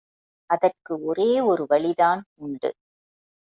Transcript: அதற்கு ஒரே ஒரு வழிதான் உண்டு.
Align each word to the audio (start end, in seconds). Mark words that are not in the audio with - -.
அதற்கு 0.49 0.93
ஒரே 1.03 1.41
ஒரு 1.41 1.65
வழிதான் 1.67 2.21
உண்டு. 2.39 2.71